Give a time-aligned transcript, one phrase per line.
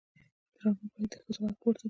[0.57, 1.79] ډرامه باید د ښځو غږ پورته کړي